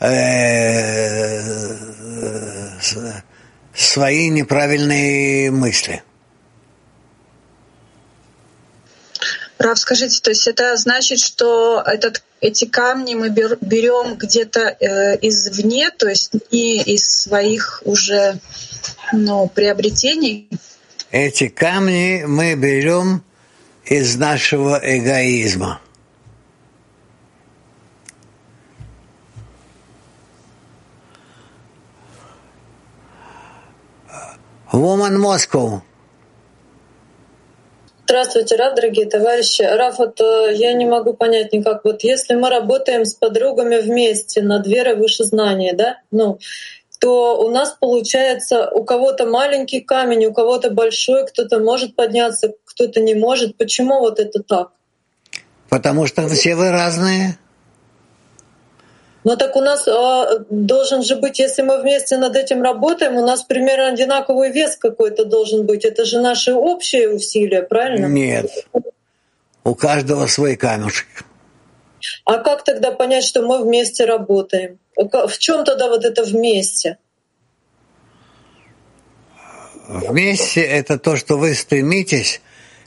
[0.00, 1.40] э,
[3.74, 6.02] свои неправильные мысли.
[9.58, 15.90] Рав, скажите, то есть это значит, что этот, эти камни мы берем где-то э, извне,
[15.90, 18.38] то есть не из своих уже
[19.12, 20.48] ну, приобретений?
[21.12, 23.22] Эти камни мы берем
[23.92, 25.78] из нашего эгоизма.
[34.72, 35.82] Woman Moscow.
[38.04, 39.60] Здравствуйте, Раф, дорогие товарищи.
[39.60, 41.84] Раф, вот э, я не могу понять никак.
[41.84, 46.38] Вот если мы работаем с подругами вместе над верой выше знания, да, ну,
[47.02, 53.00] то у нас получается у кого-то маленький камень, у кого-то большой, кто-то может подняться, кто-то
[53.00, 53.56] не может.
[53.56, 54.70] Почему вот это так?
[55.68, 57.36] Потому что все вы разные.
[59.24, 63.26] Но так у нас а, должен же быть, если мы вместе над этим работаем, у
[63.26, 65.84] нас примерно одинаковый вес какой-то должен быть.
[65.84, 68.06] Это же наши общие усилия, правильно?
[68.06, 68.48] Нет.
[69.64, 71.08] У каждого свой камешек.
[72.24, 74.78] А как тогда понять, что мы вместе работаем?
[74.96, 76.98] В чем тогда вот это вместе?
[79.88, 82.40] Вместе это то, что вы стремитесь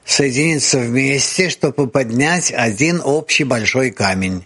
[0.06, 4.46] соединиться вместе, чтобы поднять один общий большой камень.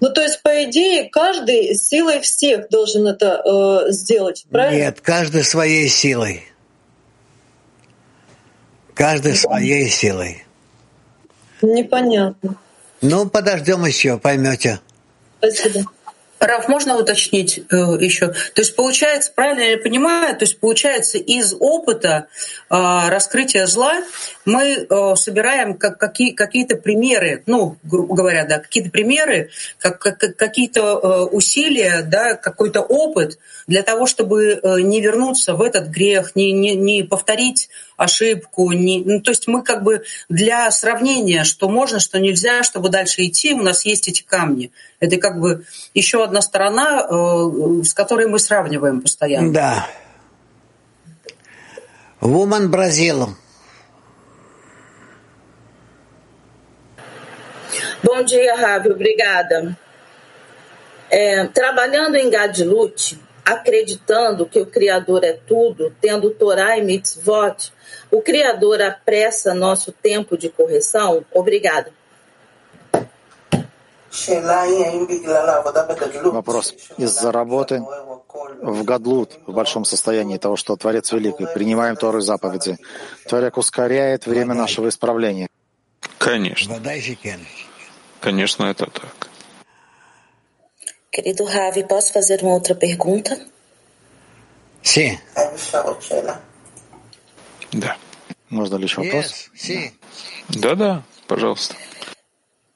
[0.00, 4.84] Ну, то есть, по идее, каждый силой всех должен это э, сделать, правильно?
[4.84, 6.44] Нет, каждый своей силой.
[8.94, 9.38] Каждый да.
[9.38, 10.44] своей силой.
[11.62, 12.56] Непонятно.
[13.00, 14.80] Ну, подождем еще, поймете.
[15.38, 15.90] Спасибо.
[16.38, 18.28] Раф, можно уточнить э, еще?
[18.28, 22.26] То есть получается, правильно я понимаю, то есть получается из опыта
[22.68, 23.94] э, раскрытия зла
[24.44, 30.36] мы э, собираем как, какие, какие-то примеры, ну, грубо говоря, да, какие-то примеры, как, как,
[30.36, 36.52] какие-то э, усилия, да, какой-то опыт для того, чтобы не вернуться в этот грех, не,
[36.52, 38.72] не, не повторить ошибку.
[38.72, 43.24] Не, ну, то есть мы как бы для сравнения, что можно, что нельзя, чтобы дальше
[43.24, 44.70] идти, у нас есть эти камни.
[45.00, 49.52] Это как бы еще одна сторона, э, с которой мы сравниваем постоянно.
[49.52, 49.86] Да.
[52.20, 53.36] Woman Brazil.
[58.02, 58.90] Bom dia, Ravi.
[58.90, 59.76] Obrigada.
[61.10, 67.72] É, trabalhando em Gadlut, acreditando que o Criador é tudo, tendo Torá e Mitzvot,
[68.10, 71.24] o Criador apressa nosso tempo de correção?
[71.32, 71.92] Obrigada.
[76.24, 76.74] Вопрос.
[76.96, 77.82] Из-за работы
[78.62, 82.78] в Гадлут, в большом состоянии того, что Творец Великий, принимаем Тору и заповеди,
[83.28, 85.48] Творец ускоряет время нашего исправления.
[86.18, 86.80] Конечно.
[88.20, 89.28] Конечно, это так.
[91.15, 93.37] Querido Ravi, posso fazer uma outra pergunta?
[94.83, 95.17] Sim.
[97.73, 97.97] Да.
[98.49, 99.49] Можно лишь вопрос?
[99.55, 99.91] Sim.
[100.49, 101.75] Да-да, пожалуйста.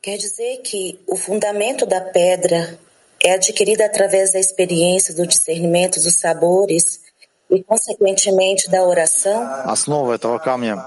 [0.01, 2.78] Quer dizer que o fundamento da pedra
[3.23, 7.01] é adquirido através da experiência do discernimento dos sabores
[7.49, 9.41] и, consequentemente, da oração?
[9.65, 10.78] Основа этого камня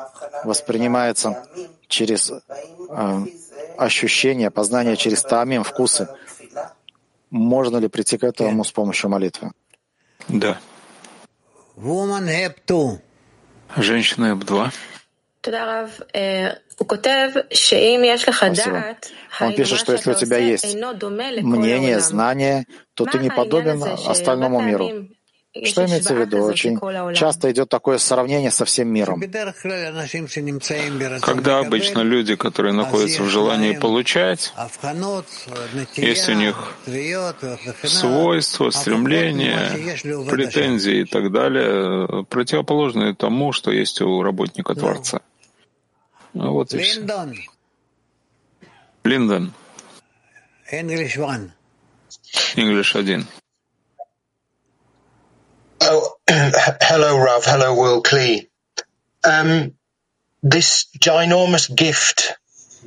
[0.45, 1.43] воспринимается
[1.89, 2.41] через э,
[3.77, 6.09] ощущение, познание через тамим, вкусы.
[7.34, 9.52] Можно ли прийти к этому с помощью молитвы?
[10.28, 10.60] Да.
[11.76, 13.00] Woman two.
[13.76, 14.72] Женщина Эб-2.
[18.30, 18.98] Спасибо.
[19.42, 25.10] Он пишет, что если у тебя есть мнение, знание, то ты не подобен остальному миру.
[25.64, 26.44] Что имеется в виду?
[26.44, 26.80] Очень
[27.14, 29.22] часто идет такое сравнение со всем миром.
[31.22, 34.52] Когда обычно люди, которые находятся в желании получать,
[35.96, 36.76] есть у них
[37.84, 39.70] свойства, стремления,
[40.30, 45.22] претензии и так далее, противоположные тому, что есть у работника Творца.
[46.34, 47.00] Ну вот и все.
[49.04, 49.54] Линдон.
[52.56, 53.28] English один.
[55.83, 57.45] Oh, hello, Rav.
[57.45, 58.49] Hello, Will Klee.
[59.25, 59.75] Um,
[60.43, 62.35] this ginormous gift,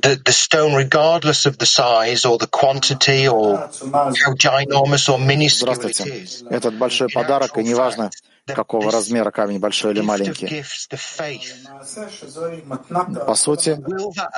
[0.00, 5.72] the, the stone, regardless of the size or the quantity or how ginormous or minuscule
[5.84, 6.44] it is.
[6.50, 8.10] Этот большой подарок, и неважно,
[8.55, 10.63] какого размера камень, большой или маленький.
[13.25, 13.77] По сути,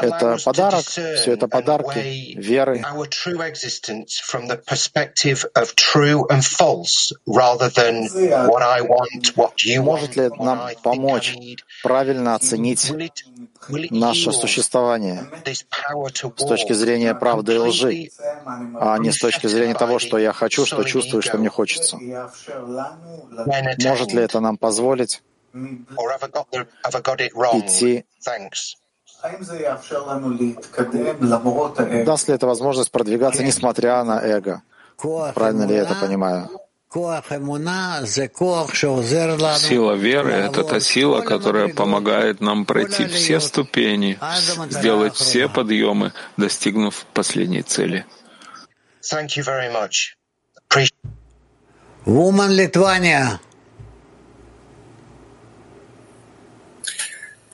[0.02, 2.84] это подарок, все это подарки веры.
[9.80, 11.38] Может ли нам помочь
[11.84, 12.92] правильно оценить
[13.90, 18.10] наше существование с точки зрения правды и лжи,
[18.80, 21.98] а не с точки зрения того, что я хочу, что чувствую, что мне хочется?
[23.84, 25.22] Может ли это нам позволить
[27.54, 28.06] идти.
[32.06, 34.62] Даст ли это возможность продвигаться, несмотря на эго?
[34.98, 36.50] Правильно ли я это понимаю?
[39.60, 44.18] Сила веры— это та сила, которая помогает нам пройти все ступени,
[44.72, 48.06] сделать все подъемы, достигнув последней цели.
[52.06, 53.40] Woman Литвания.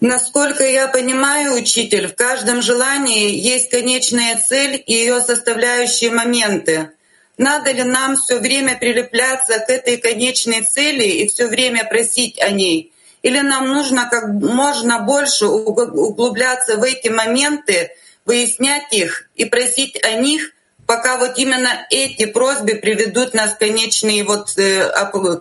[0.02, 6.92] Насколько я понимаю, учитель, в каждом желании есть конечная цель и ее составляющие моменты.
[7.38, 12.50] Надо ли нам все время прилепляться к этой конечной цели и все время просить о
[12.50, 12.94] ней?
[13.24, 17.92] Или нам нужно как можно больше углубляться в эти моменты,
[18.26, 20.52] выяснять их и просить о них,
[20.86, 24.92] пока вот именно эти просьбы приведут нас к конечной вот э,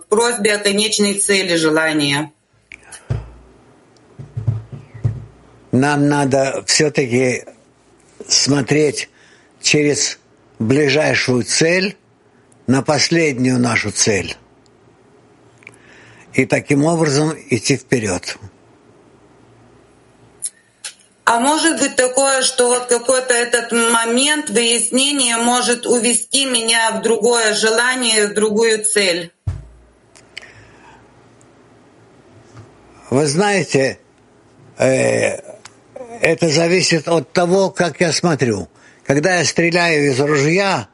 [0.09, 2.31] просьбе о конечной цели желания?
[5.79, 7.43] Нам надо все-таки
[8.27, 9.09] смотреть
[9.61, 10.19] через
[10.59, 11.97] ближайшую цель
[12.67, 14.35] на последнюю нашу цель.
[16.33, 18.37] И таким образом идти вперед.
[21.25, 27.53] А может быть такое, что вот какой-то этот момент выяснения может увести меня в другое
[27.55, 29.31] желание, в другую цель?
[33.09, 33.99] Вы знаете,
[34.77, 35.44] э,
[36.25, 38.67] это зависит от того, как я смотрю.
[39.05, 40.89] Когда я стреляю из ружья,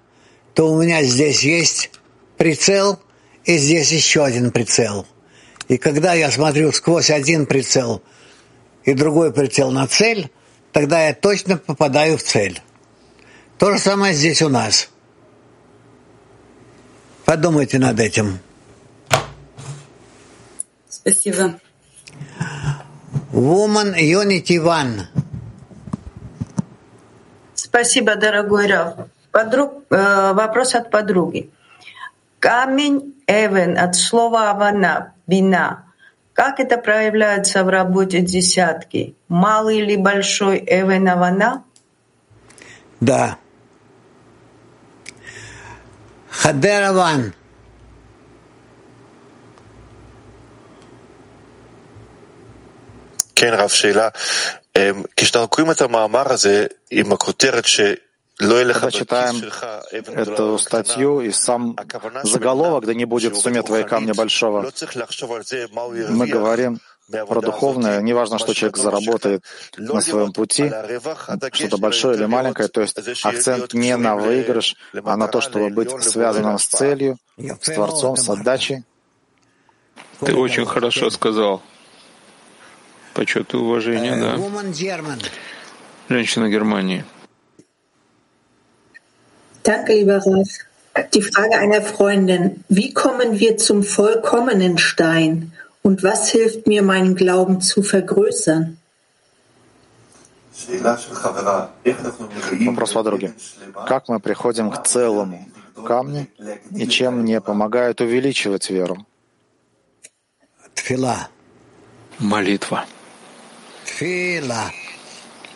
[0.54, 1.90] то у меня здесь есть
[2.38, 3.00] прицел,
[3.46, 5.08] и здесь еще один прицел.
[5.70, 8.04] И когда я смотрю сквозь один прицел
[8.84, 10.30] и другой прицел на цель,
[10.74, 12.62] тогда я точно попадаю в цель.
[13.58, 14.90] То же самое здесь у нас.
[17.24, 18.40] Подумайте над этим.
[20.90, 21.58] Спасибо.
[23.32, 25.21] Woman Unity One.
[27.71, 29.09] Спасибо, дорогой Раф.
[29.31, 31.51] Подруг, э, вопрос от подруги.
[32.39, 35.85] Камень Эвен от слова Авана, бина.
[36.33, 39.17] Как это проявляется в работе десятки?
[39.29, 41.65] Малый или большой Эвен Авана?
[43.01, 43.39] Да.
[46.31, 47.33] Хадераван.
[53.39, 54.09] כן, רב, שאלה.
[58.38, 59.36] когда читаем
[59.92, 61.78] эту статью и сам
[62.24, 64.72] заголовок «Да не будет в суме твоей камня большого»,
[66.10, 66.80] мы говорим
[67.28, 69.44] про духовное, неважно, что человек заработает
[69.78, 70.72] на своем пути,
[71.52, 75.92] что-то большое или маленькое, то есть акцент не на выигрыш, а на то, чтобы быть
[76.02, 78.84] связанным с целью, с Творцом, с отдачей.
[80.22, 81.62] Ты очень хорошо сказал.
[83.14, 84.38] Почет и уважение, да.
[86.10, 87.04] Женщина Германии.
[89.64, 90.50] Danke, lieber Ralf.
[91.14, 92.64] Die Frage einer Freundin.
[92.68, 95.54] Wie kommen wir zum vollkommenen Stein?
[95.84, 98.78] Und was hilft mir, meinen Glauben zu vergrößern?
[102.66, 103.34] Вопрос подруги.
[103.88, 105.48] Как мы приходим к целому
[105.86, 106.28] камню
[106.76, 109.06] и чем мне помогает увеличивать веру?
[112.20, 112.86] Молитва.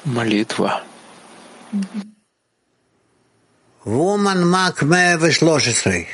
[0.03, 0.83] Молитва.
[3.83, 6.07] Woman Мак 113.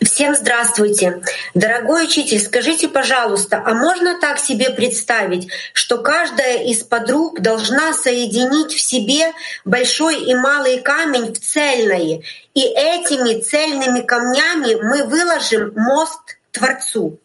[0.00, 1.22] Всем здравствуйте.
[1.54, 8.74] Дорогой учитель, скажите, пожалуйста, а можно так себе представить, что каждая из подруг должна соединить
[8.74, 9.32] в себе
[9.64, 12.22] большой и малый камень в цельное,
[12.54, 17.18] и этими цельными камнями мы выложим мост Творцу?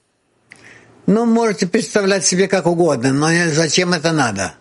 [1.09, 4.53] Ну, можете представлять себе как угодно, но зачем это надо?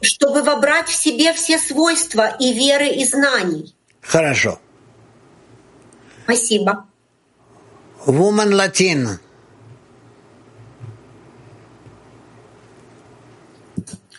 [0.00, 3.74] Чтобы вобрать в себе все свойства и веры, и знаний.
[4.00, 4.60] Хорошо.
[6.22, 6.86] Спасибо.
[8.06, 9.18] Woman Latin.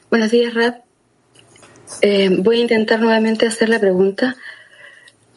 [0.10, 0.84] Buenos días, Rap.
[2.02, 4.36] Eh, voy a intentar nuevamente hacer la pregunta.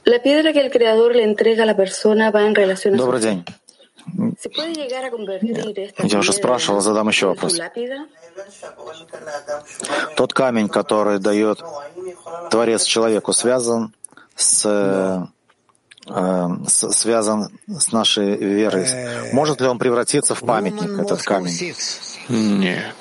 [0.03, 3.21] La piedra que el creador le entrega a la persona va en relación a Добрый
[3.21, 3.45] день.
[6.03, 7.59] Я уже спрашивал, задам еще вопрос.
[10.17, 11.63] Тот камень, который дает
[12.51, 13.93] Творец человеку, связан
[14.35, 15.29] с
[16.11, 18.87] Э, связан с нашей верой.
[19.33, 21.75] Может ли он превратиться в памятник, этот камень?
[22.29, 22.95] Нет.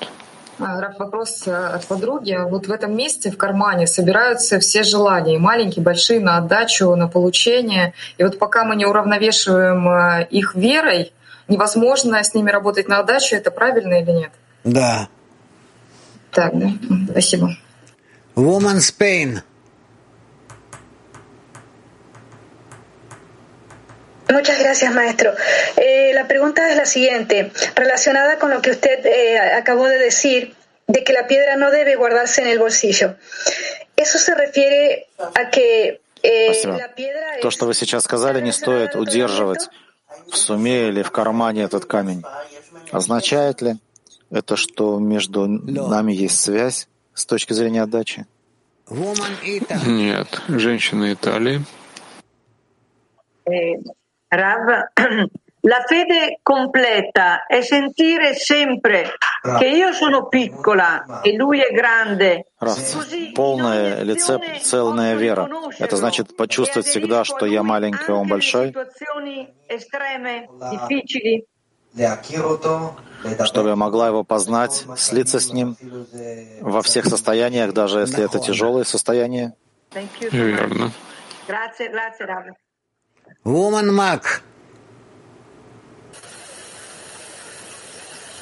[0.60, 2.36] А, вопрос э, от подруги.
[2.48, 7.94] Вот в этом месте, в кармане, собираются все желания, маленькие, большие, на отдачу, на получение.
[8.16, 11.12] И вот пока мы не уравновешиваем э, их верой,
[11.46, 13.36] невозможно с ними работать на отдачу.
[13.36, 14.30] Это правильно или нет?
[14.64, 15.08] Да.
[16.32, 16.70] Так, да.
[17.10, 17.56] Спасибо.
[18.34, 19.42] Woman's pain.
[24.30, 25.32] Muchas gracias, maestro.
[25.76, 30.54] Eh, la pregunta es la siguiente, relacionada con lo que usted eh, acabó de decir,
[30.86, 33.16] de que la piedra no debe guardarse en el bolsillo.
[33.96, 37.40] Eso se refiere a que eh, la piedra...
[37.40, 39.68] То, что вы сейчас сказали, не стоит удерживать
[40.30, 42.22] в суме или в кармане этот камень.
[42.92, 43.76] Означает ли
[44.30, 48.26] это, что между нами есть связь с точки зрения отдачи?
[48.90, 50.28] Нет.
[50.48, 51.62] Женщина Италии.
[54.28, 54.90] Rav,
[55.62, 59.12] la fede completa è sentire sempre
[59.58, 62.46] che io sono piccola e lui è grande.
[63.34, 64.14] Полная или
[64.60, 65.48] целная вера.
[65.78, 68.74] Это значит почувствовать всегда, что я маленький, он большой.
[73.44, 75.76] Чтобы я могла его познать, слиться с ним
[76.60, 79.54] во всех состояниях, даже если это тяжелое состояние.
[80.30, 80.92] Верно.
[83.44, 84.22] Woman Mac.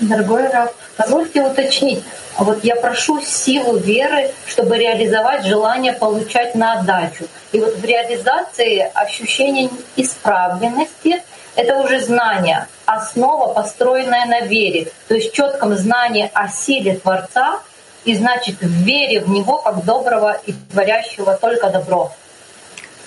[0.00, 2.02] Дорогой Раф, позвольте уточнить.
[2.36, 7.26] А вот я прошу силу веры, чтобы реализовать желание получать на отдачу.
[7.52, 11.22] И вот в реализации ощущение исправленности—
[11.56, 17.60] это уже знание, основа, построенная на вере, то есть четком знании о силе Творца
[18.04, 22.12] и значит в вере в Него как доброго и творящего только добро.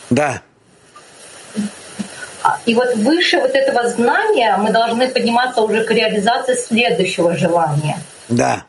[0.10, 0.42] Да,
[2.66, 7.98] и вот выше вот этого знания мы должны подниматься уже к реализации следующего желания.
[8.30, 8.64] Да.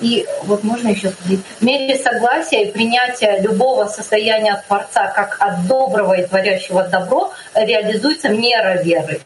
[0.00, 5.66] И вот можно еще сказать, в мере согласия и принятия любого состояния Творца как от
[5.66, 9.20] доброго и творящего добро реализуется мера веры.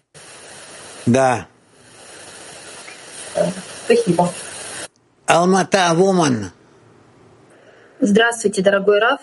[1.07, 1.47] Да.
[3.85, 4.33] Спасибо.
[5.27, 6.53] Алмата Вуман.
[7.99, 9.21] Здравствуйте, дорогой Раф.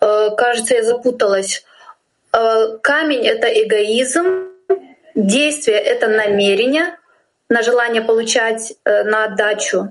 [0.00, 1.64] Э, кажется, я запуталась.
[2.32, 4.48] Э, камень— это эгоизм,
[5.14, 6.96] действие— это намерение
[7.48, 9.88] на желание получать э, на отдачу,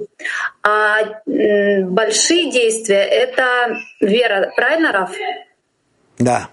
[0.62, 4.52] а большие действия— это вера.
[4.56, 5.12] Правильно, Раф?
[6.20, 6.50] Да.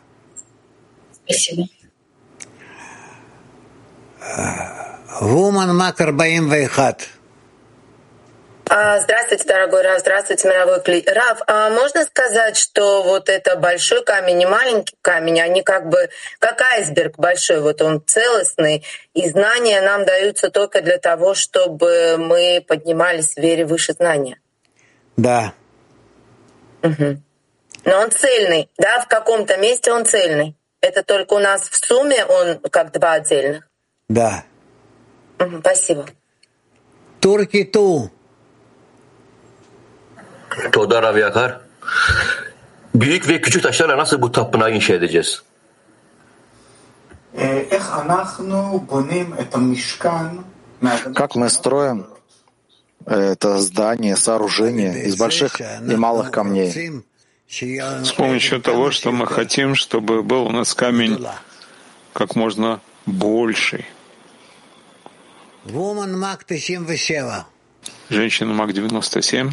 [1.25, 1.65] Спасибо.
[5.21, 7.09] Вуман Макар Баим Вайхат.
[8.67, 11.05] А, здравствуйте, дорогой Рав, здравствуйте, мировой клей.
[11.07, 16.09] Рав, а можно сказать, что вот это большой камень и маленький камень, они как бы
[16.39, 22.65] как айсберг большой, вот он целостный, и знания нам даются только для того, чтобы мы
[22.67, 24.41] поднимались в вере выше знания?
[25.19, 25.53] Да.
[26.83, 27.19] Угу.
[27.85, 30.57] Но он цельный, да, в каком-то месте он цельный.
[30.81, 33.69] Это только у нас в сумме он как два отдельных.
[34.09, 34.45] Да.
[35.39, 36.07] Угу, спасибо.
[37.21, 38.11] Турки ту.
[40.73, 41.61] Toda Rav Yakar.
[42.95, 45.43] Büyük ve küçük taşlarla nasıl bu tapınağı inşa edeceğiz?
[51.15, 52.07] Как мы строим
[53.07, 57.03] это здание, сооружение из больших и малых камней?
[57.49, 61.27] С помощью того, что мы хотим, чтобы был у нас камень
[62.13, 63.85] как можно больший.
[68.11, 69.51] Женщина Мак 97.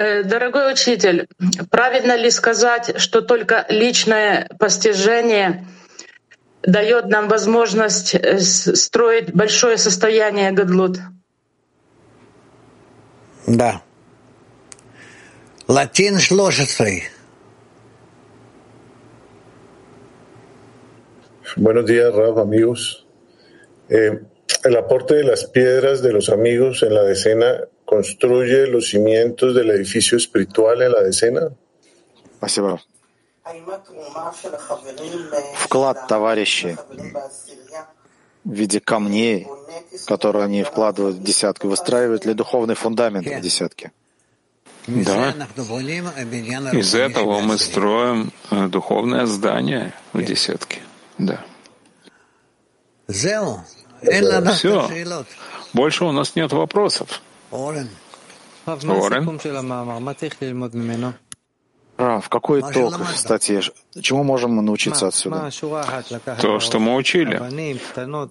[0.00, 1.28] Э, дорогой учитель,
[1.70, 5.66] правильно ли сказать, что только личное постижение
[6.62, 10.96] дает нам возможность э, строить большое состояние гадлут?
[13.46, 13.82] Да.
[15.68, 17.10] Латин 13.
[21.56, 23.06] Buenos días, Raf, amigos.
[23.90, 24.22] Eh,
[24.64, 29.68] el aporte de las piedras de los amigos en la decena construye los cimientos del
[29.70, 31.50] edificio espiritual en la decena.
[32.38, 32.80] Спасибо.
[35.64, 36.76] Вклад товарищей
[38.44, 39.48] в виде камней,
[40.06, 43.90] которые они вкладывают в десятку, выстраивают ли духовный фундамент в десятке?
[44.86, 45.34] Да.
[46.72, 50.80] Из этого мы строим э, духовное здание в десятке.
[51.18, 51.44] Да.
[53.08, 53.60] Все.
[55.72, 57.20] Больше у нас нет вопросов.
[57.50, 57.88] Орен.
[62.00, 63.60] Рав, какой итог статьи?
[64.00, 65.50] Чему можем мы научиться отсюда?
[66.40, 67.36] То, что мы учили.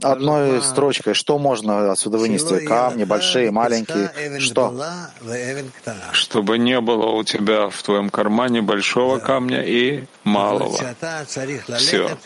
[0.02, 2.66] Одной строчкой, что можно отсюда вынести?
[2.66, 4.74] Камни, большие, маленькие, что?
[6.14, 10.80] Чтобы не было у тебя в твоем кармане большого камня и малого.
[11.78, 12.18] Все.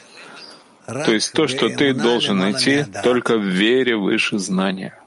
[0.85, 4.97] То есть то, что ты должен найти только в вере выше знания.